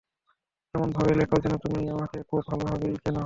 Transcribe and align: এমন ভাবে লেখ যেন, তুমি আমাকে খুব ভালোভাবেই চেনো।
এমন 0.73 0.89
ভাবে 0.91 1.11
লেখ 1.15 1.31
যেন, 1.43 1.53
তুমি 1.57 1.81
আমাকে 1.89 2.17
খুব 2.23 2.39
ভালোভাবেই 2.49 2.93
চেনো। 3.03 3.19